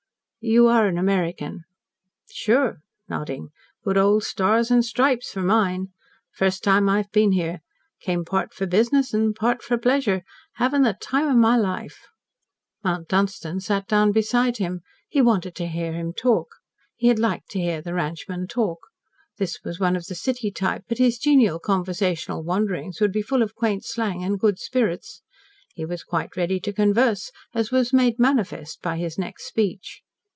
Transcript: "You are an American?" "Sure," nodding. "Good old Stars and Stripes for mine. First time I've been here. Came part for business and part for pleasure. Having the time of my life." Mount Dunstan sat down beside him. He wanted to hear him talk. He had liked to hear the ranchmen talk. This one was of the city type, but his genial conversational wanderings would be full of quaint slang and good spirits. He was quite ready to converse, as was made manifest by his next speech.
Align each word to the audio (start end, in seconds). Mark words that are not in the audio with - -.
"You 0.43 0.65
are 0.69 0.87
an 0.87 0.97
American?" 0.97 1.65
"Sure," 2.31 2.79
nodding. 3.07 3.49
"Good 3.83 3.95
old 3.95 4.23
Stars 4.23 4.71
and 4.71 4.83
Stripes 4.83 5.31
for 5.31 5.43
mine. 5.43 5.89
First 6.33 6.63
time 6.63 6.89
I've 6.89 7.11
been 7.11 7.33
here. 7.33 7.61
Came 8.01 8.25
part 8.25 8.51
for 8.51 8.65
business 8.65 9.13
and 9.13 9.35
part 9.35 9.61
for 9.61 9.77
pleasure. 9.77 10.23
Having 10.53 10.81
the 10.81 10.97
time 10.99 11.27
of 11.27 11.37
my 11.37 11.55
life." 11.57 12.07
Mount 12.83 13.07
Dunstan 13.07 13.59
sat 13.59 13.87
down 13.87 14.11
beside 14.11 14.57
him. 14.57 14.81
He 15.07 15.21
wanted 15.21 15.53
to 15.57 15.67
hear 15.67 15.93
him 15.93 16.11
talk. 16.11 16.47
He 16.95 17.07
had 17.09 17.19
liked 17.19 17.51
to 17.51 17.59
hear 17.59 17.79
the 17.79 17.93
ranchmen 17.93 18.47
talk. 18.47 18.79
This 19.37 19.59
one 19.63 19.93
was 19.93 20.05
of 20.05 20.07
the 20.07 20.15
city 20.15 20.49
type, 20.49 20.85
but 20.87 20.97
his 20.97 21.19
genial 21.19 21.59
conversational 21.59 22.41
wanderings 22.41 22.99
would 22.99 23.11
be 23.11 23.21
full 23.21 23.43
of 23.43 23.53
quaint 23.53 23.85
slang 23.85 24.23
and 24.23 24.39
good 24.39 24.57
spirits. 24.57 25.21
He 25.75 25.85
was 25.85 26.03
quite 26.03 26.35
ready 26.35 26.59
to 26.61 26.73
converse, 26.73 27.31
as 27.53 27.69
was 27.69 27.93
made 27.93 28.17
manifest 28.17 28.81
by 28.81 28.97
his 28.97 29.19
next 29.19 29.43
speech. 29.47 30.01